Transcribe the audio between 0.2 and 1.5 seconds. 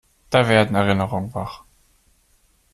Da werden Erinnerungen